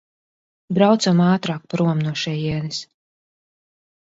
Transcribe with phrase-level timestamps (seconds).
[0.77, 2.81] Braucam ātrāk prom no šejienes!